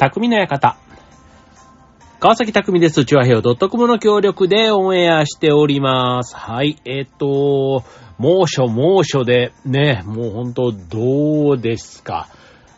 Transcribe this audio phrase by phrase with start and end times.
[0.00, 0.78] 匠の館。
[2.20, 3.04] 川崎匠です。
[3.04, 6.34] チュアヘオ .com の協力でオンエアしております。
[6.34, 6.80] はい。
[6.86, 7.84] えっ、と、
[8.16, 12.28] 猛暑、猛暑で、ね、もうほんと、どうですか。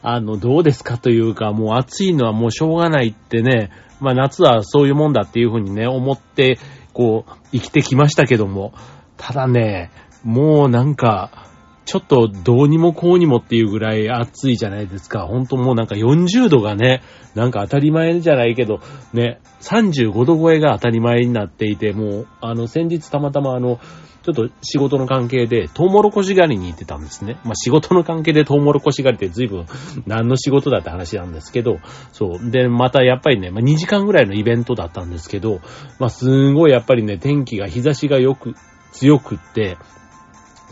[0.02, 3.70] あの、どうですかというか、もう暑いのはもうしょうがないってね、
[4.00, 6.59] まあ夏はそういうもんだっていうふうにね、思って、
[6.93, 8.75] こう、生きてきましたけども、
[9.16, 9.93] ただね、
[10.25, 11.52] もうなんか、
[11.84, 15.27] ちょっとどうにもこうにもっていうぐらい暑いじゃないですか。
[15.27, 17.02] ほんともうなんか40度がね、
[17.34, 18.80] なんか当たり前じゃないけど、
[19.12, 23.80] ね、35度超えが当たり前になっていて、もう、あの、先日たまたまあの、
[24.22, 27.41] ちょっと仕事の関係で、トウモロコシ狩りに行ってたんですね。
[27.45, 29.66] まあ仕事の関係でトウモロコシ狩りって随分
[30.06, 31.78] 何の仕事だって話なんですけど、
[32.12, 32.50] そう。
[32.50, 35.60] で、またやっぱりね、まあ2時間ぐらいのイベントだったんですけど、
[35.98, 38.55] まあすんごいやっぱりね、天気が日差しがよく、
[38.92, 39.77] 強くって、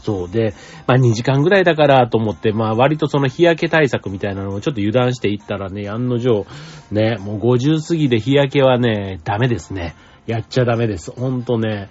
[0.03, 0.55] そうで、
[0.87, 6.47] まあ2時間ぐらいだからと思って、まあ割とその日焼け対策みたいなのをちょっと油断していったらね、案の定、
[6.91, 9.95] ね、もう50過ぎで日焼けはね、ダメですね。
[10.27, 11.11] やっちゃダメです。
[11.11, 11.89] ほんとね、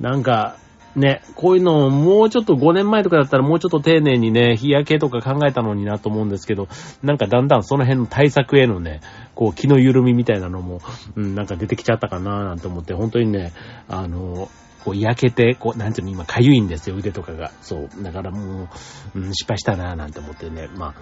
[0.00, 0.56] なんか、
[0.94, 6.68] ね、こういうのをもうちょっと5年前とかだったらもうちょっと丁寧にね、日焼けとか考えたのになと思うんですけど、
[7.02, 9.00] なんかだんだんその辺の対策へのね、
[9.34, 10.80] こう気の緩みみたいなのも、
[11.16, 13.52] うん、なんか出てきちゃったかななんて思って、本当にね、
[13.88, 14.50] あの、
[14.84, 17.52] こう焼けて、こう、なんていうの、今、かゆいんですよ、腕とかが。
[17.60, 18.02] そう。
[18.02, 18.68] だからも
[19.14, 20.68] う、うん、失敗したなぁなんて思ってね。
[20.76, 20.94] ま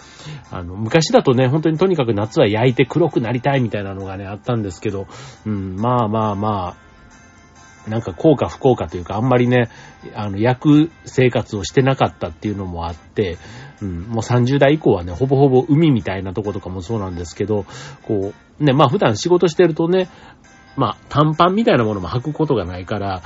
[0.50, 5.06] あ、あの、昔だとね、本当にとにかく夏は焼いて黒くなりたいみたいなのがね、あったんですけど、
[5.46, 6.90] うん、まあまあまあ、
[7.88, 9.70] なんか効果不効果というか、あんまりね、
[10.14, 13.38] あの、焼く生活をしてなかったっていうのもあって、
[13.80, 17.64] うん、もう30代以降はね、ほぼほぼ海みたいなとことかもそうなんですけど、
[18.02, 20.08] こう、ね、まあ普段仕事してるとね、
[20.76, 23.22] まあ、短パンみたいなものも履くことがないから、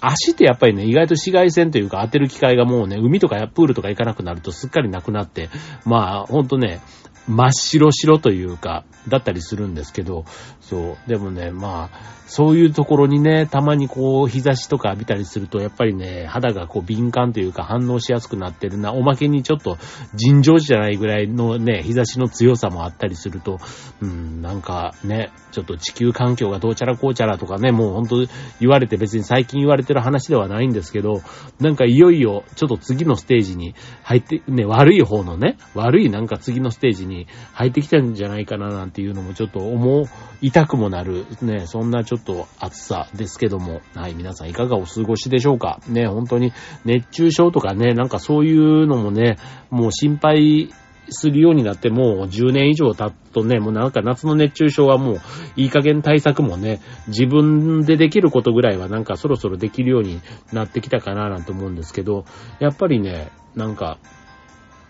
[0.00, 5.48] 足ってやっぱりね、意外と紫外線というか当てる機会がもうね、海とかプールとか行かなくなるとすっかりなくなって、
[5.86, 6.80] まあ、ほんとね、
[7.28, 10.24] 真っ白白というか、だったりするんですけど、
[10.60, 11.08] そう。
[11.08, 18.92] でもね、まあ、そういうところにね、たまにこう、日差しとか浴びたりすると、やっぱりね、肌がこう、敏感というか反応しやすくなってるな。
[18.92, 19.76] おまけにちょっと、
[20.14, 23.58] 尋常じゃないぐらいのね、日差しの強さもあったりすると、
[24.00, 28.16] うん、なんかね、ちょっと地球環境がどうちゃらこうちゃらとかね、もう本当
[28.58, 31.22] 言われて別に最近言われてる話ではないんですけど、
[31.60, 37.13] なんかいよいよ、ちょっと次のステージに入って、ね、悪い方のね、悪いなんか次のステージに
[37.52, 40.06] 入ってきたんじゃないかななんていうのもちょっと思
[40.42, 45.80] いたくもなる、ね、そんなちょっと暑さですけども、はい、皆さんいかがお過ごしでしょうか？
[45.88, 46.52] ね、本当に
[46.84, 49.36] 熱中症とかね、なんかそういうのもね、
[49.70, 50.70] もう心配
[51.10, 55.20] するようになってもう10年以上経つとね、もうなんか夏の熱中症はもう
[55.56, 62.24] いい加減対策もね、自分でできることぐらいはなんかそろそろできるようになってきたかななんて思うんですけど、
[62.58, 63.98] やっぱりね、なんか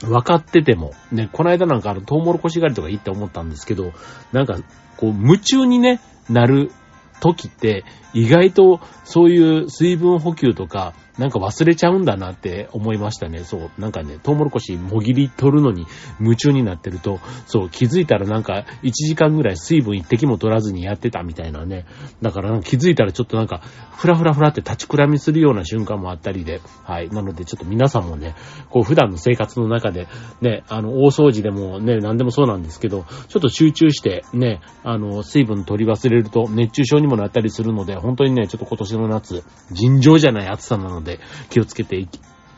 [0.04, 3.92] 分かってても、ね、この間なんかあの、トウモロコシ狩りとかいいって思ったんですけど、
[4.32, 4.56] なんか、
[4.96, 6.72] こう、夢中にね、なる
[7.20, 13.44] 時って、意外とそういう水分補給とか、なんか忘れちゃうんだなって思いましたね。
[13.44, 13.70] そう。
[13.78, 15.86] なんかね、トウモロコシもぎり取るのに
[16.20, 21.86] 夢中になってると、そう、気づいたらなんか1時間ぐらい水分一滴も取らずにやってたみたいなね。
[22.20, 23.62] だから気づいたらちょっとなんか、
[23.96, 27.08] ふらふらふらって立ちくらみするような瞬間もあったりで、はい。
[27.10, 28.34] なのでちょっと皆さんもね、
[28.70, 30.08] こう普段の生活の中で、
[30.40, 41.20] ね、あの、大掃除でもね、何でもそうなんですけど、ちょっと集中してね、あの、水分取り忘れると熱中症にもなったりするので、本当にね、ちょっと今年の夏、尋常じゃない暑さなので、で
[41.50, 42.08] 気をつけていっ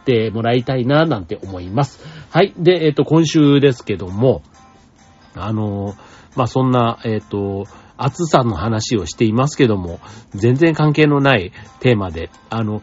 [0.05, 2.01] てもらいたいな、なんて思います。
[2.31, 2.55] はい。
[2.57, 4.43] で、えっ、と、今週ですけども、
[5.35, 5.95] あの、
[6.37, 7.65] まあ、そんな、えっ、と、
[7.97, 10.01] 暑さの話をしていますけども、
[10.35, 12.83] 全然関係のないテーマで、あの、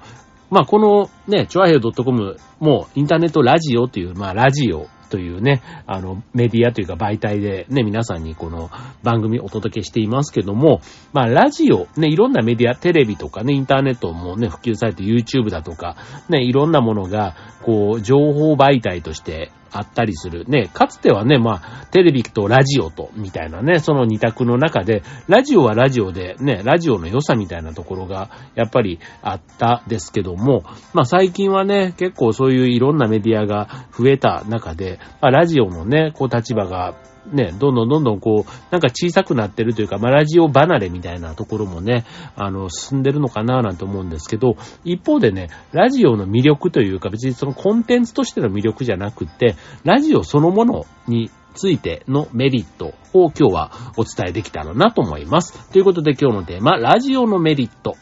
[0.50, 8.72] まあ、このね、チョアヘドットコムもインターネットラジオという、まあ、ラジオというね、あの、メディアというか媒体でね、皆さんにこの
[9.04, 10.82] 番組お届けしていますけども、
[11.12, 15.98] まあ、ラジオ、ね、いろんなメディア、テレビとかね、インターネットもね、普及されて YouTube だとか、
[16.30, 20.46] ね、いろんなものが、こう、情報媒体としてあったりする。
[20.48, 33.68] ね、かつてはね、まあ、テレビとラジオと、みたいなね、その二択の中で、ラジオはラジオで、ね、ラジオの良さみたいなところが、やっぱりあったですけども、まあ最近はね、結構そういういろんなメディアが
[33.98, 36.96] 増えた中で、まあラジオのね、こう立場が
[37.32, 42.06] ね、どんどんどんどんこう、なんか小さくなってるというか、まあ、ラジオ離れみたいなところもね、
[42.36, 55.72] あの、進んでるのかななんて思うんですけど、一方でね、ラジオの魅力というか、別にそのコンテンツとしての魅力じゃなくって、ラジオそのものについてのメリットを今日はお伝えできたらなと思います。
[55.72, 57.96] ということで今日のテーマ、ラジオのメリット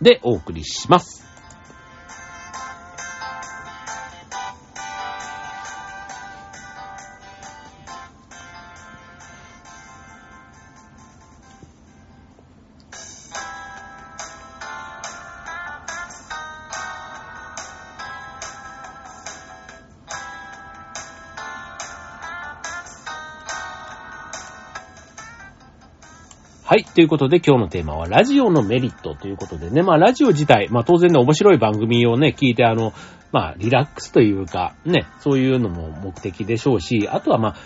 [0.00, 1.31] でお送りします。
[26.72, 26.84] はい。
[26.84, 29.82] ということで今日のテーマはラジオのメリットということでね。
[29.82, 32.94] まあラジオ自体、まあ当然ね面白い番組をね、聞いてあの、
[33.30, 37.56] まあリラックスというか、ね、そういうのも目的でしょうし、あとはま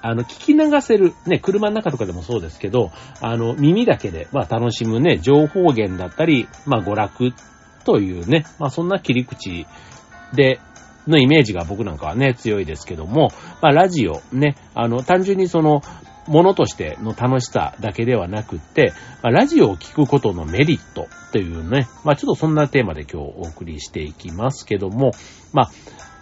[0.00, 2.90] あ、あの、聞き流せる、ね、車の中とかでもそうですけど、
[3.20, 7.32] あの、耳だけで、まあ楽しむね、情報源だったり、まあ娯楽
[7.84, 9.66] というね、まあそんな切り口
[10.32, 10.58] で、
[11.06, 13.28] のイメージが僕なんかはね、強いですけども、
[13.60, 15.82] まあラジオね、あの、単純にその、
[16.26, 18.92] ものとしての楽しさだけではなくって、
[19.22, 25.12] まあ、ラジオを聞くことのメリットというね、まあちょっとそんなテーマで今日お送りしていきますけども、
[25.52, 25.70] まあ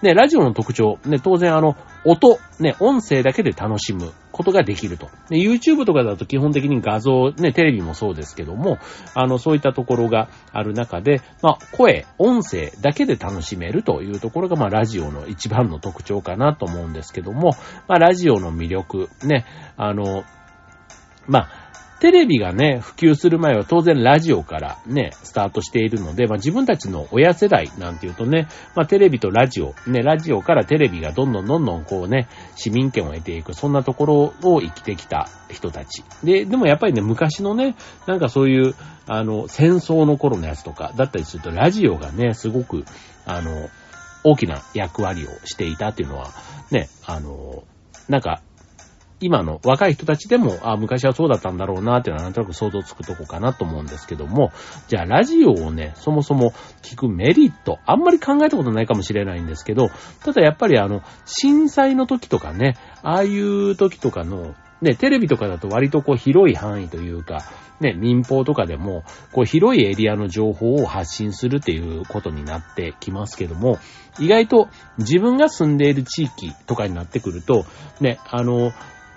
[0.03, 5.09] ね、ラジオの特徴、ね、当然あの、音、ね、音声だけで楽しむことができると。
[5.29, 8.79] で、YouTube とかだと基本的に画像、ね、テレビもそうですけども、
[9.15, 17.51] あの、そういったところがある中で、まあ、声、音声だけで楽しめるというところが、まあ、ラジオの一番の特徴かなと思うんですけども、
[17.87, 19.45] まあ、ラジオの魅力、ね、
[19.77, 20.25] あの、
[21.27, 21.62] まあ、
[22.03, 32.27] テレビがね、普及する前は当然ラジオからね、スタートしているので、まあ自分たちの親世代なんていうとね、まあテレビとラジオ、ね、ラジオからテレビがどんどんどんどんこうね、
[32.57, 36.03] 市民権を得ていく、そんなところを生きてきた人たち。
[36.25, 37.77] で、でもやっぱりね、昔のね、
[38.09, 38.75] なんかそういう、
[39.07, 42.85] あの、戦争の頃のやつとかだったりすると、ラジオがね、すごく、
[43.27, 43.71] あの、
[44.25, 46.31] 大きな役割をしていたっていうのは、
[46.73, 47.63] ね、あの、
[48.09, 48.43] なんか、
[49.23, 54.51] 今の若い人たちでも、あ、昔はそうだったんだろうなっていうのはなんとなく想像つくとこかなと思うんですけども、
[54.89, 56.53] じゃあラジオをね、そもそも
[56.83, 59.89] 聞くメリット、あんまり考えたことないかもしれないんですけど、
[60.25, 67.45] ただやっぱりあの、震災の時とかね、ああいう時とかの、ね、テレビとかだと割とこう広い範囲というか、
[67.81, 73.79] ね、民放とかでも、こう広いエリアの情報を発信するっていうことになってきますけども、
[74.19, 77.65] 意外と自分が住んでいる地域とかになってくると、
[78.01, 78.73] ね、あの、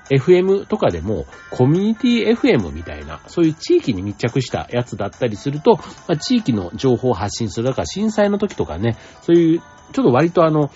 [0.09, 5.75] FM とかでも、コミュニティ FM みたいな、そういう地域に密着したやつだったりすると、
[6.07, 7.67] まあ、地域の情報を発信する。
[7.67, 10.71] だから震災の時とかね、そういう、ちょっと割とあの、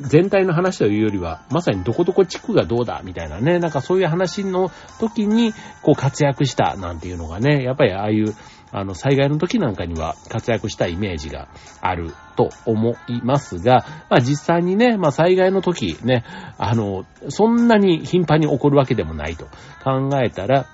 [0.00, 5.52] 全体の話というよりは、まさにどこどこ地区がどうだ、みたいなね、なんかそういう話の時に、
[5.82, 8.34] こう活躍したなんていうのがね、やっぱりああいう、
[8.72, 11.48] あの、災害の時なんかには活躍したイメージが
[11.80, 16.24] あると思いますが、まあ実際にね、まあ災害の時ね、
[16.56, 19.46] あの、そんなに頻繁に起こるわけでもないと
[19.84, 20.66] 考えたら、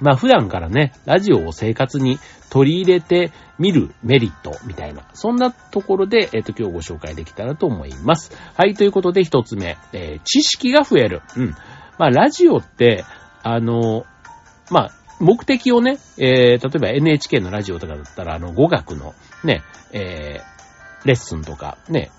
[0.00, 2.18] まあ普段からね、ラジオを生活に
[2.50, 8.36] 取り入れてみるメリットみたいな、そんなところで、えっ、ー、と今日ご紹介できたらと思います。
[8.56, 11.22] はい、ということで一つ目、えー、知識が増える。
[11.36, 11.50] うん。
[11.98, 13.04] まあラジオって、
[13.44, 14.04] あの、
[14.70, 19.14] まあ目的をね、えー、例えば NHK のラジオとかだったら、あの、語学の
[19.44, 19.62] ね、
[19.92, 22.10] えー、レッスンとかね、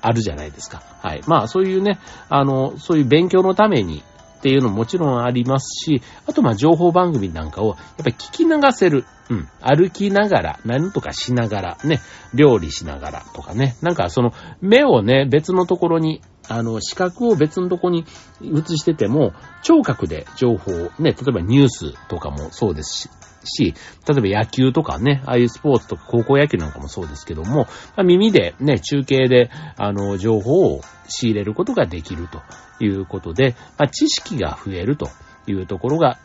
[0.00, 0.82] あるじゃないですか。
[1.02, 1.22] はい。
[1.26, 1.98] まあ、そういうね、
[2.28, 4.02] あの、そういう勉強のために
[4.38, 9.04] っていうのももちろんありますし、あとまあ情報番組なんかをやっぱり聞き流せる。
[9.30, 9.48] うん。
[9.60, 12.00] 歩きながら、何とかしながら、ね、
[12.32, 13.76] 料理しながらとかね。
[13.82, 14.32] なんかその
[14.62, 18.04] 目をね、別のところにあの、視覚を別のとこに
[18.42, 23.10] 映してても、聴覚で情報を、ね、例えばニュースとかもそうです
[23.44, 23.74] し、
[24.06, 32.42] 例えば野球とかね、ああいうスポーツとか高校野球なんかもそうですけども、まあ、耳でね、中継で、あの、情報を仕入れることができると
[32.84, 35.08] いうことで、まあ、知識が増えると
[35.46, 36.18] いうところが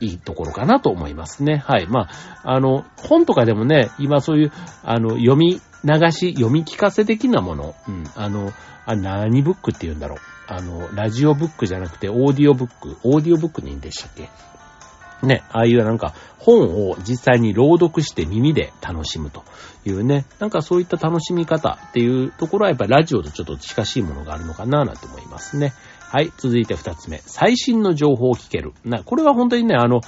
[0.00, 1.56] いいところかなと思いますね。
[1.56, 1.86] はい。
[1.86, 2.08] ま
[2.42, 8.52] あ、あの、本とかでもね、今そういう、あの、読み流し、読み聞かせ的なもの、うん、あの、
[8.86, 10.18] あ、何ブックって言うんだろう。
[10.46, 14.28] あの、ラジオブックじゃなくて、オーディオブック、オーディオブックにいいんでしたっけ？
[15.26, 19.42] ね、ああいうなんか本を実際に朗読して耳で楽しむと
[19.86, 25.72] いうね、なんかそういった楽しみ方っていうところはやっぱりラジオとちょっと近しいものがあるのかななんて思いますね。
[26.00, 27.22] はい、続いて二つ目。
[27.24, 28.74] 最新の情報を聞ける。
[28.84, 30.02] な、これは本当にね、あの、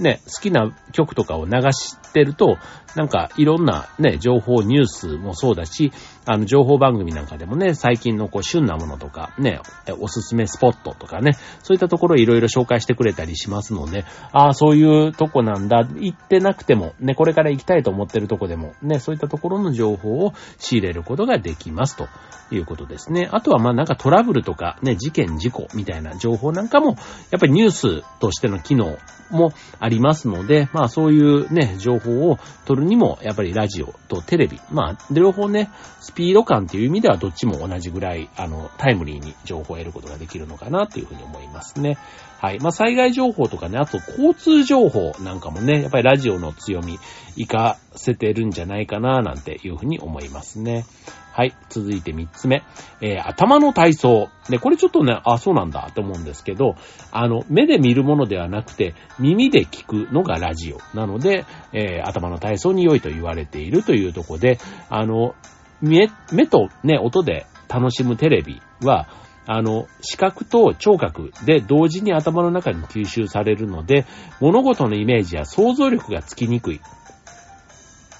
[0.00, 2.58] ね、好きな曲とかを流してると、
[2.96, 5.92] なんかいろんなね、情報、ニュースもそうだし、
[6.30, 9.60] あの、情報番組なんかでもね、最近のこう、旬なものとか、ね、
[9.98, 11.32] おすすめスポットとかね、
[11.64, 22.06] そういったところいろいろ紹介してくれたりしますので、ああ、そういうとこなんだ、行ってなくても、ね、これから行きたいと思ってるとこでも、ね、そういったところの情報を仕入れることができますと
[22.52, 23.28] いうことですね。
[23.32, 26.96] あとは、ま、なんかトラブルとか、ね、事件、事故みたいな情報なんかも、
[27.32, 28.98] やっぱりニュースとしての機能
[29.30, 35.70] もありますので、まあそういうね、情報を取るにも、やっぱりラジオとテレビ、まあ両方ね、
[36.00, 41.96] スピピード感っていう意味ではどっちも同じぐらい、あの、タイムリーに情報を得ることができるのかなというふうに思いますね。
[42.38, 42.60] はい。
[42.60, 46.98] まあ、災害情報とかね、あと交通情報なんかもね、やっぱりラジオの強み、
[47.36, 50.84] 活かせてるんじゃないかな、なんていうふうに思いますね。
[51.32, 51.54] はい。
[51.70, 52.64] 続いて3つ目。
[53.00, 54.28] えー、頭の体操。
[54.50, 56.74] で、これちょっとね、あ、そうなんだと思うんですけど、
[57.12, 60.78] あの、目で見るものではなくて、耳で聞くのがラジオ。
[60.94, 64.58] なので、えー、頭の体操に良いと言われているというとこで、
[64.90, 65.34] あの、
[65.80, 69.08] 目、目とね、音で楽しむテレビは、
[69.46, 74.06] あの、視覚と聴覚で同時に頭の中に吸収されるので、
[74.40, 76.80] 物事のイメージや想像力がつきにくい。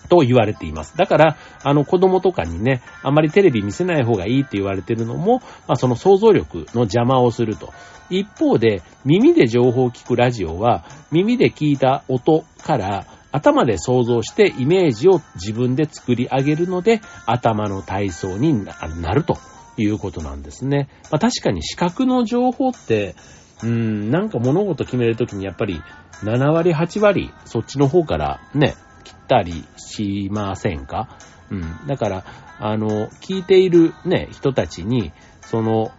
[0.08, 0.96] と言われています。
[0.96, 5.38] だから、あの子供とかにね、あまりテレビ見せない方がいいって言われてるのも、
[5.68, 7.72] まあ、その想像力の邪魔をすると。
[8.10, 18.74] 一方で、耳で情報を聞くラジオは、耳で聞いた音から頭で想像してイメージを自分で作り上げるので、頭の体操にな
[19.12, 19.38] ると
[19.76, 20.88] いうことなんですね。
[21.10, 23.14] まあ、確かに視覚の情報って、
[23.62, 25.82] うん、なんか物事決めるときにやっぱり
[26.22, 31.16] 7割、8割、そっちの方からね、切ったりしませんか？
[31.50, 31.86] うん。
[31.86, 32.24] だから、
[32.58, 35.92] あの、聞いているね、人たちに、その、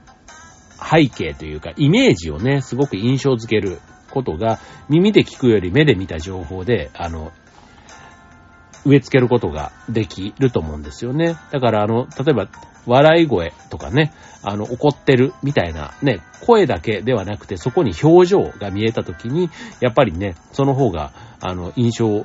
[0.81, 3.79] 背景というか、イメージをね、すごく印象づける
[4.11, 7.31] ことが、耳で聞くより目で見た情報で、あの、
[8.85, 11.35] 植え付けることができると思うんですよね。
[11.51, 12.47] だから、あの、例えば、
[12.87, 14.11] 笑い声とかね、
[14.43, 19.49] あの、怒ってるみたいなね、声だけではなくて、そこに表情が見えた時に、
[19.81, 22.23] やっぱりね、その方が、あの、印象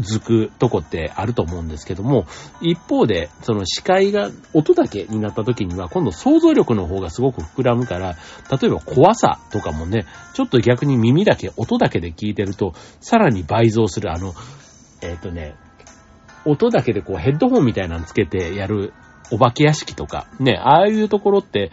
[0.00, 2.26] づくとこってあると思うんですけども、
[2.60, 8.16] 一方で、その視界が音だけになった時には、今度想像力の方がすごく膨らむから、
[8.50, 14.34] 例えば怖さとかもね、ちょっと逆に耳だけ、音だけで聞いてると、さらに倍増する、あの、
[15.02, 15.54] えっ、ー、とね、
[16.44, 18.92] 音だけでこうヘッドホンみたいなのつけてやる
[19.30, 21.70] お化け屋敷とか、ね、ああいうところって、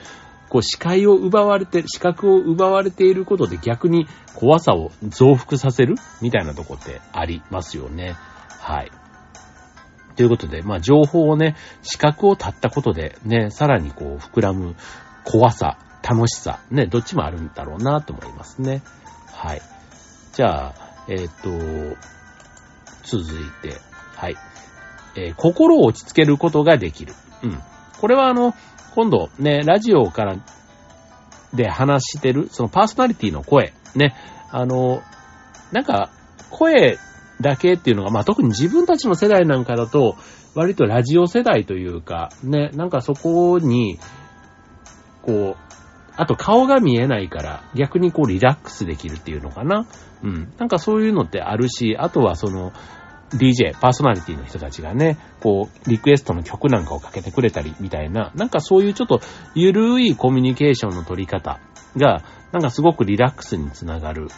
[0.49, 5.95] こう視界を奪われて、視覚を奪われていることで逆に怖さを増幅させる？
[6.21, 8.15] みたいなとこってありますよね。
[8.59, 8.91] はい。
[10.15, 14.75] ということで、まあ情報をね、視覚を立ったことでね、さらにこう膨らむ
[15.23, 18.81] 怖さ、楽しさ、ね、どっちもあるんだろうなと思いますね。
[19.33, 19.61] はい。
[20.33, 20.73] じゃあ、
[21.09, 21.49] えっ、と、
[23.03, 23.25] 続い
[23.61, 23.77] て、
[24.15, 24.35] はい。
[25.15, 27.13] えー、心を落ち着けることができる。
[27.43, 27.59] うん。
[27.99, 28.53] これはあの、
[28.97, 30.37] 今度ね、ラジオから
[31.53, 34.15] で話してる、そのパーソナリティの声、ね、
[34.49, 35.03] あの、
[35.71, 36.09] なんか、
[36.49, 36.97] 声
[37.39, 40.15] だけっていうのが、まあ特に自分たちの世代なんかだと、
[40.55, 43.99] 割とラジオ世代というか、ね、なんかそこに、
[45.21, 45.73] こう、
[46.15, 49.85] あと顔が見えないから、逆にこうリラックスできるっていうのかな。
[50.23, 50.51] うん。
[50.57, 52.73] なんかそういうのってあるし、あとはその、
[53.31, 59.21] DJ、パーソナリティの人たちがね、こう、リクエストの曲なんかをかけてくれたりみたいな、なんかそういうちょっと
[59.53, 61.59] ゆるいコミュニケーションの取り方
[61.97, 64.29] が、なんかすごくリラックスにつながる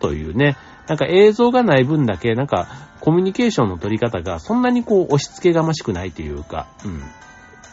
[0.00, 0.56] というね、
[0.88, 2.68] なんか映像がない分だけ、なんか
[3.00, 7.02] コミュニケーションの取り方がそんなにこう押し付けがましくないというか、うん。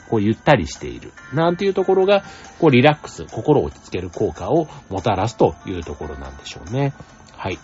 [0.10, 1.14] こうゆったりしている。
[1.34, 2.24] なんていうところが、
[2.60, 6.94] こうリラックス、心を落ち着ける効果をもたらすというところなんでしょうね。
[7.36, 7.58] はい。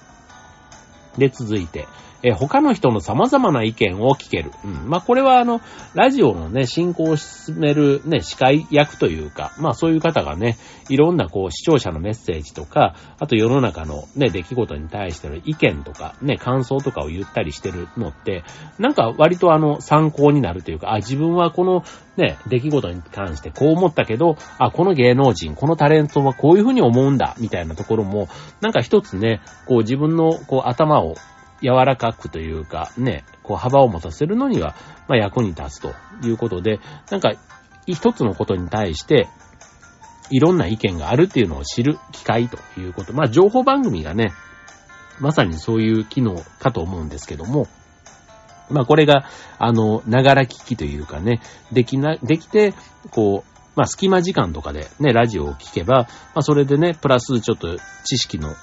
[1.17, 1.87] で、続いて、
[2.21, 4.51] え他の人の様々な意見を聞ける。
[4.63, 4.89] うん。
[4.89, 5.61] まあ、これはあの、
[5.93, 10.57] ラジオのね、進行を進めるね、司会役というか、まあ、そういう方がね、
[10.89, 18.43] いろんなこう、視聴者のメッセージとか、あと世の中のね、出来事に対しての意見とか、ね、感想とかを言ったりしてるのって、
[18.79, 21.83] なんか割とあの、参考になるというか、あ、自分はこの
[22.17, 28.27] ね、出来事に関してこう思ったけど、あ、この芸能人、このタレントはこういうふうに思うんだ、みたいなところも、
[28.59, 31.15] なんか一つね、こう自分のこう頭を
[31.61, 34.75] 柔らかくというか、ね、こう幅を持たせるのには、
[35.07, 35.93] まあ役に立つと
[36.25, 37.33] いうことで、なんか
[37.85, 39.27] 一つのことに対して、
[40.31, 43.13] いろんな意見があるっていうのを知る機会ということ。
[43.13, 44.31] まあ情報番組がね、
[45.19, 47.67] まさにそういう機能かと思うんですけども、
[48.69, 49.25] まあこれが、
[49.57, 52.73] あの、ながら聞きというかね、できな、できて、
[53.11, 58.55] こう、まあ隙間時間とかでね、ラジオを聞けば、まあそれでね、プラスちょっと知識の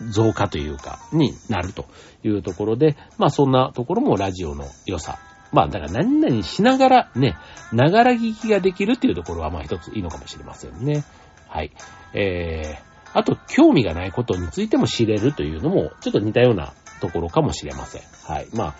[0.00, 1.86] 増加というか、になると
[2.22, 5.18] いうところで、まあそんなところもラジオの良さ。
[5.52, 7.36] まあだから何々しながらね、
[7.72, 11.04] ながら聞きができるっていうところはまあ一ついいのかもしれませんね。
[11.48, 11.70] はい。
[12.12, 18.02] えー、あと興味がないことについても知れるというのもちょっと似たようなところかもしれません。
[18.26, 18.48] はい。
[18.52, 18.74] まあ、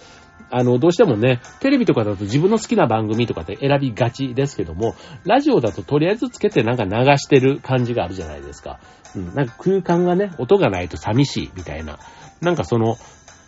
[0.50, 8.78] あの、どうしてもね、テレビとかだと自分の好きな番組とかって選びがちですけども、ラジオだととりあえずつけてなんか流してる感じがあるじゃないですか。
[9.16, 11.98] うん、なんか空間がね、音がないと寂しいみたいな。
[12.40, 12.96] なんかその、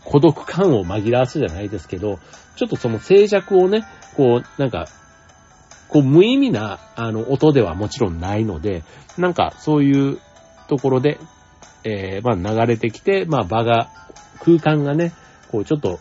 [0.05, 2.19] 孤独感を紛らわすじゃないですけど、
[2.57, 3.85] ちょっとその静寂をね、
[4.17, 4.87] こう、なんか、
[5.89, 8.83] こう無意味な、あの、音ではもちろんないので、
[9.19, 10.19] なんかそういう
[10.69, 11.19] ところで、
[11.85, 13.91] えー、まあ流れてきて、まあ場が、
[14.41, 15.13] 空間がね、
[15.51, 15.99] こうちょっと、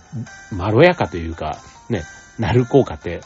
[0.51, 1.57] まろやかというか、
[1.89, 2.03] ね、
[2.39, 3.21] 鳴る効果って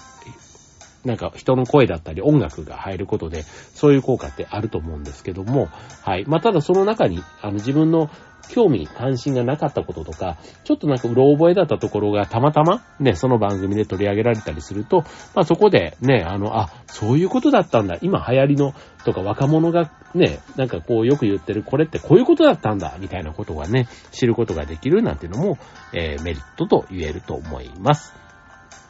[1.06, 5.70] なんか人の声だったり音楽が入ることで、そういう効果ってあると思うんですけども、
[6.02, 6.26] はい。
[6.28, 8.10] まあ、ただその中に、あの自分の
[8.50, 15.04] 興味、関心がなかったこととか、ちょっとなんかうろ覚えだったところがたまたまね、その番組で取り上げられたりすると、
[15.36, 17.98] まあそこでね、あの、あ、そういうことだったんだ。
[18.02, 18.74] 今流行りの
[19.06, 25.58] とか若者がね、なんかこうよく言ってるこれってこういうことだったんだ、みたいなことがね、知ることができるなんていうのも、
[25.94, 28.14] えー、メリットと言えると思います。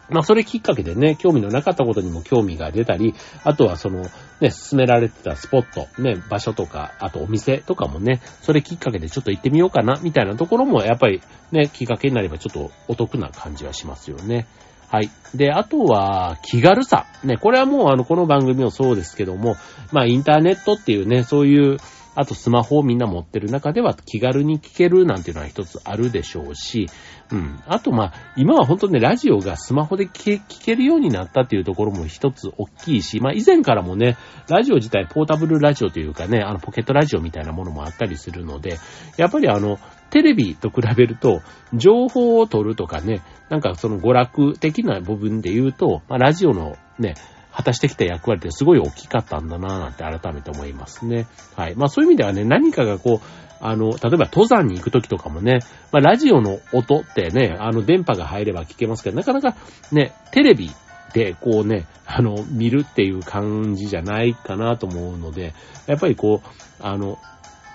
[0.10, 3.14] まあ、それきっかけでね、興味のなかったことにも興味が出たり、
[3.44, 4.06] あとはその、
[4.42, 14.48] ね、進められてたスポット、ね、場所とか、あとお店とかもね、それきっかけでちょっと行ってみようかな、みたいなところも、やっぱりね、きっかけになればちょっとお得な感じはしますよね。
[14.90, 15.12] はい。
[15.36, 17.06] で、あとは、気軽さ。
[17.24, 19.56] ね、これはもうあの、この番組もそうですけども、
[19.92, 21.78] まあ、インターネットっていうね、そういう、
[22.20, 26.88] あとスマホをみんな持ってる中では気軽に聞けるなんていうのは一つあるでしょうし、
[27.32, 27.64] うん。
[27.66, 34.18] あとまあ、今は本当ね、ラジオがスマホで聞けるようになったっていうところも一つ大きいし、まあ以前からもね、
[34.50, 38.80] ラジオ自体ポータブルラジオというかね、あのポケットラジオみたいなものもあったりするので、
[39.16, 41.42] やっぱりあの、テレビと比べると、
[41.74, 47.14] 情報を取るとかね、なんかその娯楽的な部分で言うと、まあラジオのね、
[47.52, 51.28] 果たしてきた役割ってすごい大きかったんだなぁなんて改めて思いますね。
[51.56, 51.76] はい。
[51.76, 53.28] まあそういう意味ではね、何かがこう、
[53.62, 55.60] あの、例えば登山に行くときとかもね、
[55.92, 59.56] まあラジオの音ってね、あの電波が入れば聞けますけど、なかなか
[59.92, 60.72] ね、テレビ
[61.14, 65.54] でこうね、あの、見るっていう感じじゃないかなと思うので、
[65.88, 66.48] やっぱりこう、
[66.80, 67.18] あの、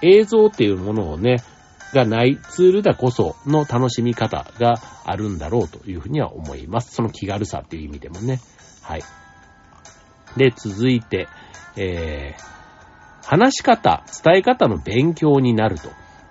[0.02, 1.37] 映像っていうものをね、
[1.93, 6.95] がないツールだこその楽しみ方があるんだろうというふうには思います。
[6.95, 8.40] その気軽さっていう意味でもね。
[8.83, 9.02] はい。
[10.37, 11.29] で、続いて、
[11.77, 15.88] えー、話し方、伝え方の勉強になると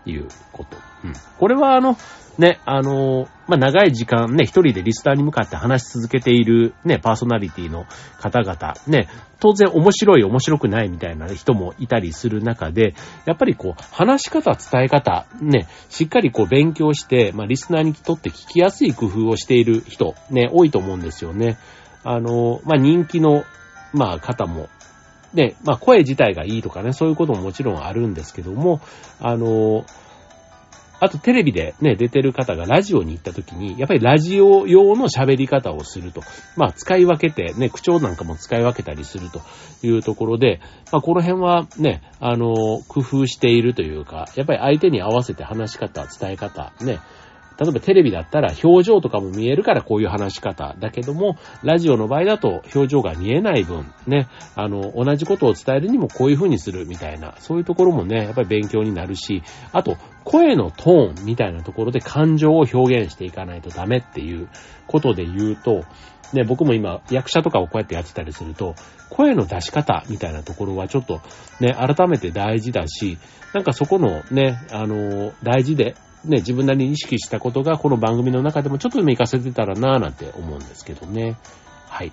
[0.10, 0.78] いうこと。
[1.04, 1.14] うん。
[1.40, 1.98] これはあの、
[2.38, 7.86] ね、あの、まあ、長い時間ね、一人でリスナーに向かって話し続けているね、パーソナリティの
[8.20, 9.08] 方々、ね、
[9.40, 21.58] 当然面白い面白くないみたいな人もいたりする中で、やっぱりこう、話し方、伝え方、ね、しっかりこう勉強して、まあ、リスナーにとって聞きやすい工夫をしている人、ね、多いと思うんですよね。
[22.04, 23.44] あの、まあ、人気の
[23.94, 24.70] まあ、方も、
[25.34, 28.82] で、まあ、声自体がいいとかね、そういうことももちろんあるんですけども、
[29.20, 29.86] あの、
[31.00, 36.22] あとテレビでね、出てる方がラジオに行った時に、やっぱりラジオ用の喋り方をすると。
[36.56, 39.42] まあ、使い分けて、ね、口調なんかも使い分けたりすると
[39.86, 40.62] いうところで、
[40.94, 42.54] まあ、この辺はね、あの、
[42.88, 47.00] 工夫しているというか、やっぱり相手に合わせて話し方、伝え方、ね、
[47.60, 64.48] 例えばテレビだったら表情とかも見えるからこういう話し方だけども、ラジオの場合だと表情が見えない分、ね、あの、同じことを伝えるにもこういう風にするみたいな、そういうところもね、やっぱり勉強になるし、あと、声のトーンみたいなところで感情を表現していかないとダメっていう
[64.88, 65.84] ことで言うと、
[66.34, 68.76] ね、僕も今役者とかをこうやってやってたりすると、
[69.10, 71.22] 声の出し方みたいなところはちょっと
[71.60, 73.18] ね、改めて大事だし、
[73.54, 81.36] なんかそこのね、あの、大事で、ね、自分なりに意識したことがこの番組の中でもちょっとでも活かせてたらなぁなんて思うんですけどね。
[81.88, 82.12] はい。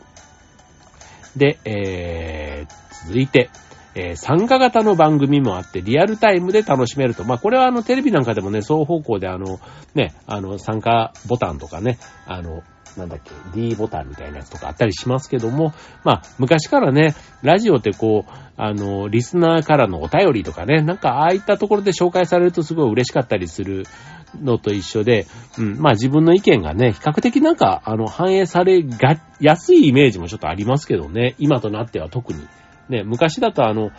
[1.37, 3.51] で、えー、続いて、
[3.95, 7.25] えー、参加型の番組もあって、リアルタイムで楽しめると。
[7.25, 9.61] まあ、これはあの、テレビなんかでもね、双方向であの、
[9.95, 12.63] ね、あの、参加ボタンとかね、あの、
[12.97, 15.73] なんだっけ、D ボタンみたいなやつとかあったりしますけども、
[16.05, 23.85] まあ、昔からね、ラジオってこう、あの、リスナーからのお便りとかね、なんかああいったところで紹介されるとすごい嬉しかったりする
[24.39, 25.27] のと一緒で、
[25.59, 32.47] うん、まあ自分の意見がね、比較的なんか、あの、反映されが、やすいイメージもちょっとありますけどね、今となっては特に。
[32.89, 33.91] ね、昔だとあの、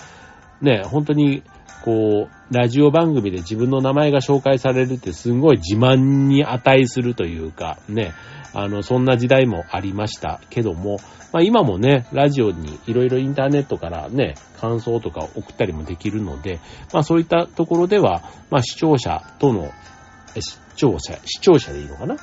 [0.62, 1.44] ね、本当に、
[1.84, 8.14] こう、ラジオ番組で自分の名前が紹介されるってすごい自慢に値するというか、ね、
[8.54, 10.98] あの、そんな時代もありましたけども、
[11.32, 16.60] まあ今もね、ラジオにいろいろインターネットからね、感想とか送ったりもできるので、
[16.92, 19.72] まあそういったところでは、まあ視聴者との、
[20.40, 22.18] 視聴者、視聴者でいいのかな？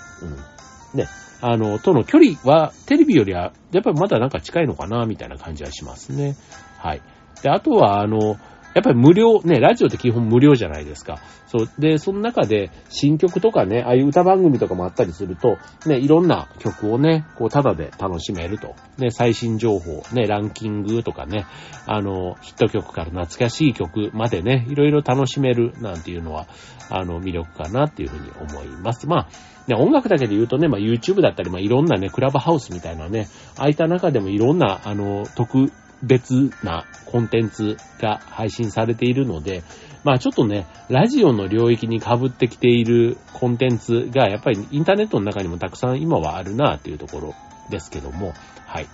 [0.92, 0.98] うん。
[0.98, 1.06] ね、
[1.40, 6.36] あの、との距離はテレビよりは、やっぱりまだなんか近いのかなみたいな感じはしますね。
[6.76, 7.02] はい。
[7.42, 8.36] で、あとは、あの、
[8.74, 11.18] やっぱり無料、ね、ラジオって基本無料じゃないですか。
[11.46, 11.70] そう。
[11.78, 18.74] で、その中で新曲とかね、ああいう歌番組とかもあったりすると、ね、いろんな曲をね、こう、ただで楽しめると。
[18.98, 21.46] ね、最新情報、ね、ランキングとかね、
[21.86, 26.46] あの、ヒット曲から懐かしい曲までね、いろいろ楽しめるなんていうのは、
[26.90, 29.06] あの、魅力かなっていうふうに思います。
[29.06, 29.28] まあ、
[29.68, 35.70] ね、音楽だけで言うとね、まあ YouTube だったり、まあいろんなね、クラブハウスみたいなね、ああいた中でもいろんな、あの、特
[36.02, 39.62] 別なコンテンツが配信されているので、
[40.04, 47.34] まあちょっとね、ラジオの領域に被ってきているコンテンツがやっぱりインターネットの中にもたくさん今はあるなっていうところ
[47.70, 48.32] ですけども、
[48.66, 48.86] はい。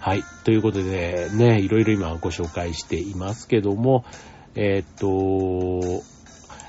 [0.00, 0.24] はい。
[0.44, 4.04] ということでね、いろいろ今ご紹介していますけども、
[4.54, 6.02] えー、っと、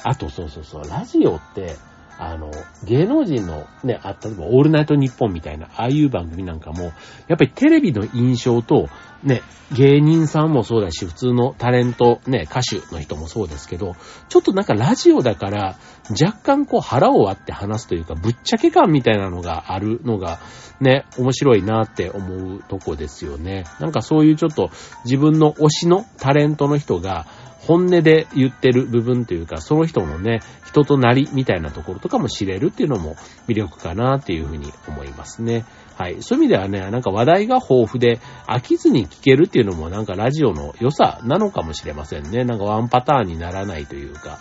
[0.04, 1.76] あとそうそうそう、ラジオって、
[2.18, 2.52] あの、
[2.84, 6.86] 芸能人のね、あ例えばオールナイトニッポンみたいな、ああいう番組なんかも、
[7.28, 8.90] やっぱりテレビの印象と、
[9.24, 9.42] ね、
[9.74, 13.96] 芸人さんもそうだし、普通のタレント、ね、歌手の人もそうですけど、
[14.30, 15.78] ちょっとなんかラジオだから、
[16.10, 20.40] 若干こう腹を割って話すというか、ぶっちゃけ感みたいなのがあるのが、
[20.80, 23.64] ね、面白いなって思うとこですよね。
[23.80, 24.70] なんかそういうちょっと
[25.06, 27.26] 自分の推しのタレントの人が、
[27.66, 33.16] 本音で言ってる部分というか、その人のね、人となりみたいなところとかも知れるっていうのも
[33.48, 35.66] 魅力かなっていうふうに思いますね。
[35.96, 36.22] はい。
[36.22, 42.44] そういう意味ではね、なんか話題が豊富で飽きずに聞けるっていうのもなんかラジオの良さなのかもしれませんね。
[42.44, 44.40] なんかワンパターンにならないというか。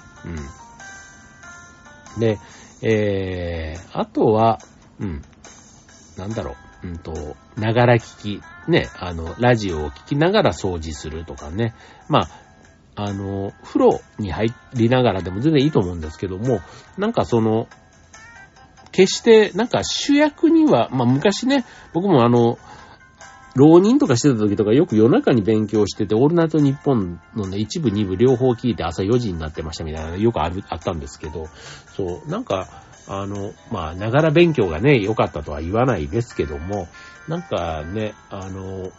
[2.16, 2.20] うん。
[2.20, 2.38] で、
[2.82, 4.58] えー、あとは、
[4.98, 5.22] うん。
[6.16, 6.56] なんだろう。
[6.84, 8.42] うんと、ながら聞き。
[8.68, 11.74] ね、あの、ラジオを聞きながら掃除するとかね。
[12.08, 12.28] まあ、
[12.94, 16.60] あの、風呂に入りながらでも全然いいと思うんですけども、
[16.98, 17.68] なんかその、
[18.90, 22.58] 決してなんか主役には、まあ昔ね、僕もあの、
[23.54, 31.48] 浪人とかしてた時とかよく夜中に勉強してて、オールナイトニッポンのね、一部二部両方聞いて朝4時になってましたみたいなよくある、あったんですけど、
[31.94, 36.88] そう、なんか、あの、まあ、ながら勉強がね、良かったとは言わないですけども、
[37.28, 38.90] なんかね、あの、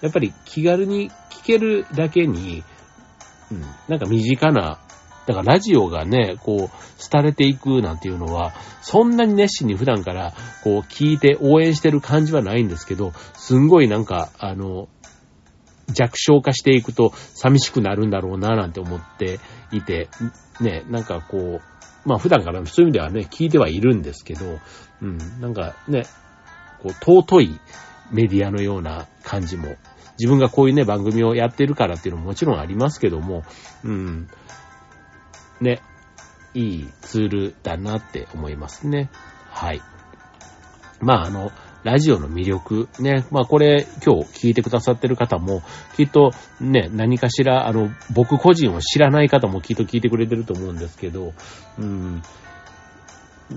[0.00, 2.64] やっぱり気軽に聞けるだけに、
[3.50, 3.62] うん。
[3.88, 4.80] なんか身近な、
[5.26, 10.32] だからラジオがね、こう、廃れていくなんていうのは、そんなに熱心に普段から、
[10.64, 14.88] こう、聞いて応援してる感じはないんですけど、すんごいなんか、あの、
[15.92, 19.40] 弱小化していくと寂しくなるんだろうな、なんて思って
[19.72, 20.08] いて、
[20.60, 24.60] ね、なんかこう、まあ普段からそういう意味ではね、聞いてはいるんですけど、
[25.02, 26.04] うん、なんかね、
[26.82, 27.60] こう、尊い
[28.10, 29.76] メディアのような感じも
[30.18, 33.44] 自分がこういうね、番組をやってるからっていうのももちろんありますけども、
[33.84, 34.28] うん、
[35.60, 35.80] ね、
[36.54, 39.10] いいツールだなって思いますね。
[39.50, 39.82] はい。
[41.00, 41.52] まあ、あの、
[41.84, 43.24] ラジオの魅力、ね。
[43.30, 45.62] まあこれ今日聞いてくださってる方も、
[45.96, 51.34] きっとね、何かしら、あの、僕個人を知らない方もきっと聞いてくれてると思うんですけど、
[51.78, 52.22] うん。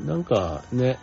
[0.06, 1.00] なんかね、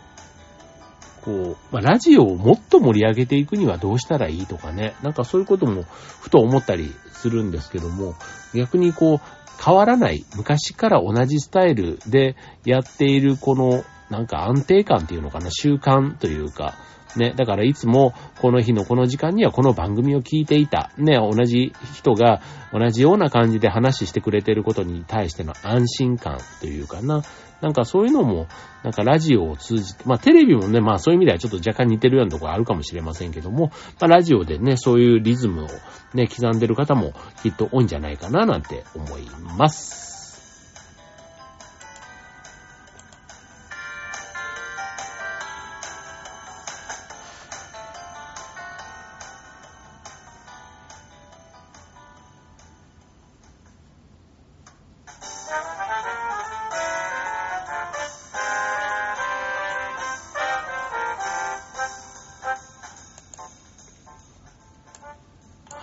[1.24, 5.84] こう、まあ、ラジオをもっと盛り上げていくにはどうしたらいいとかね、なんかそういうことも
[6.20, 8.14] ふと思ったりするんですけども、
[8.54, 9.20] 逆にこう、
[9.62, 16.74] 変わらない、昔から同じスタイルでやっているこの、なんか安定感っていうのかな、習慣というか、
[17.16, 20.90] ね、だからいつもこの日のこの時間にはこの番組を聞いていた。
[20.98, 22.40] ね、同じ人が
[22.72, 27.22] 同じような感じで話してくれてることに対しての安心感というかな。
[27.60, 28.46] なんかそういうのも、
[28.84, 35.66] なんかラジオを通じて、まあテレビもね、まあそういう意味ではちょっと若干似てるようなところあるかもしれませんけども、まあラジオでね、そういうリズムを
[36.14, 39.22] ね、刻んでる方もきっと多いんじゃないかななんて思い
[39.56, 40.07] ます。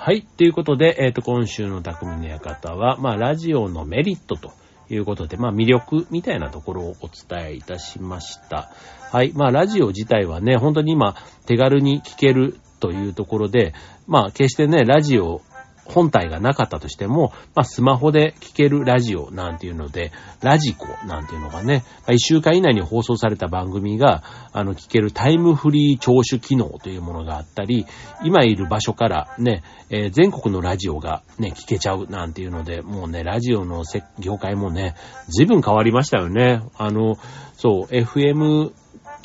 [0.06, 0.22] はい。
[0.22, 4.52] ということで、えっ、ー、と、今週の匠の館は、まあ、ラジオのメリットと
[4.88, 8.70] いうことで、まあ、魅力みたいなところをお伝えいたしました。
[9.12, 9.34] はい。
[9.34, 11.16] まあ、ラジオ自体はね、本当に今、
[11.48, 13.74] 手軽に聞けるというところで、
[14.06, 15.42] まあ、決してね、ラジオ
[15.86, 27.86] 本体がなかったとしても、まあ、スマホで聞けるラジオなんていうので、ラジコなんていうのがね、まあ、一週間以内に放送された番組が、あの、聞けるタイムフリー聴取機能というものがあったり、
[28.24, 33.84] 今いる場所からね、えー、全国のラジオがね、聞けちゃうなんていうので、もうね、ラジオの
[34.20, 34.96] 業界もね、
[35.30, 36.62] 随分変わりましたよね。
[36.78, 37.16] あの、
[37.58, 38.72] そう、FM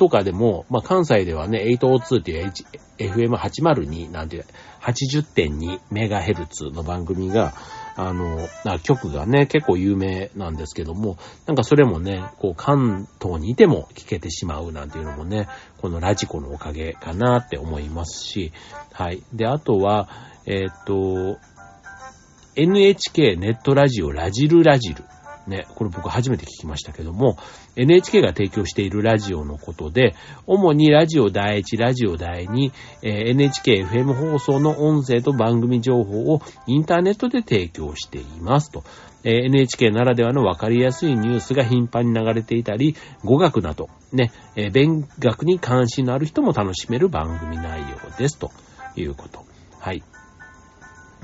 [0.01, 2.51] とかでも、まあ、関西ではね、802っていう
[2.97, 4.47] FM802 なんて、
[4.81, 7.53] 80.2メガヘルツの番組が、
[7.97, 8.49] あの、
[8.83, 15.49] 曲がね、結構有名なんですけども、なんかそれもね、こう関東にいても聴けてしまうなんていうのもね、
[15.83, 18.53] このラジコのおかげかなって思いますし、
[18.95, 19.23] はい。
[19.35, 20.09] で、あとは、
[20.47, 21.37] えっ、と、
[22.57, 25.05] NHK ネットラジオラジルラジル。
[25.47, 27.37] ね、これ僕初めて聞きましたけども、
[27.77, 30.15] NHK が提供しているラジオのことで、
[30.47, 32.73] 主にラジオ第1、ラジオ第2、
[33.03, 38.85] NHKFM 放送の音声と番組情報をインターネットで提供していますと。
[39.23, 44.33] NHK ならではの分かりやすいニュースが頻繁に流れていたり、語学など、ね、
[44.73, 48.51] 勉学に関心のある人も楽しめる番組内容ですと
[48.97, 49.45] いうこと。
[49.79, 50.03] はい。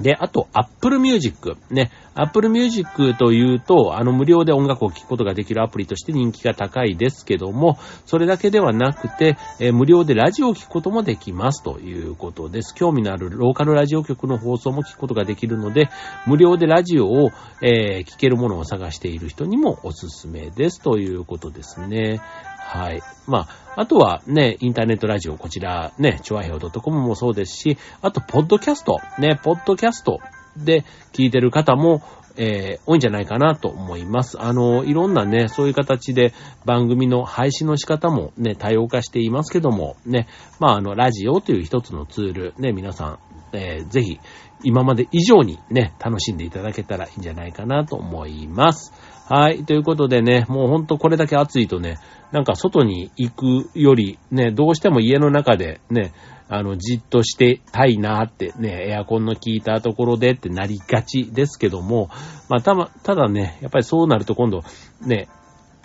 [0.01, 1.57] で、あと、Apple Music。
[1.71, 1.91] ね。
[2.15, 12.75] Apple Music というと、あの、無料で音楽を聴くことができるアプリとして人気が高いですけども、それだけではなくて、えー、無料でラジオを聴くこともできますということです。
[12.75, 15.89] 興味のあるローカルラジオ局の放送も聞くことができるので、
[16.27, 17.31] 無料でラジオを、
[17.63, 22.21] えー、聞けるものを探している人にもおすすめですということですね。
[22.67, 23.01] はい。
[23.27, 30.19] まあ、あとはね、インターネットラジオ、こちらね、チョアヘオ .com もそうですし、あと、ポッドキャスト、ね、ポッドキャスト
[30.57, 32.03] で聞いてる方も、
[32.39, 34.41] えー、多いんじゃないかなと思います。
[34.41, 36.33] あの、いろんなね、そういう形で
[36.65, 40.27] 番組の配信の仕方もね、多様化していますけども、ね、
[40.59, 43.19] まあ、あの、ラジオという一つのツール、ね、皆さん、
[43.53, 44.21] えー、ぜひ、
[44.63, 48.93] 今まで以上にね、楽しんでいただけたらいいんじゃないかなと思います。
[49.29, 49.65] はい。
[49.65, 51.99] ということでね、もうほんとこれだけ暑いとね、
[52.31, 56.13] なんか外に行くより、ね、どうしても家の中でね、
[56.49, 62.09] あの、じっとしてたいなってね、エアコンの効いたところでってなりがちですけども、
[62.49, 64.63] まあ、たま、ただね、やっぱりそうなると今度、
[65.01, 65.29] ね、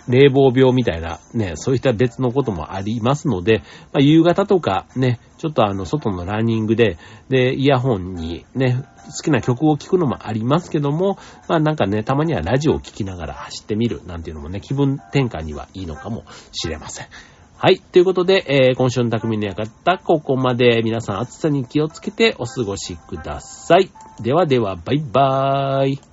[0.08, 17.08] 冷房病みたいな、ね、そういった別のこともありますので、まあ、夕方とかね、ちょっとあの、外のランニングで、で、イヤホンにね、好きな曲を聴くのもありますけども、まあなんかね、たまにはラジオを聴きながら走ってみるなんていうのもね、気分転換にはいいのかもしれません。
[17.56, 17.80] はい。
[17.80, 23.90] ということで、えー、今週の匠の館、ここまで皆さん暑さに気をつけてお過ごしください。
[24.20, 26.11] ではでは、バイバーイ。